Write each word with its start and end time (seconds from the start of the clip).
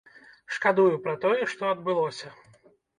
Шкадую 0.57 0.87
пра 1.05 1.15
тое, 1.27 1.37
што 1.55 1.63
адбылося. 1.77 2.37